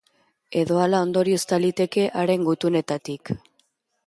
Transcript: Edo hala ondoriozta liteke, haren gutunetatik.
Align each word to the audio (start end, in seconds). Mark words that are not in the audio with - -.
Edo 0.61 0.79
hala 0.85 1.01
ondoriozta 1.07 1.59
liteke, 1.67 2.09
haren 2.23 2.49
gutunetatik. 2.49 3.37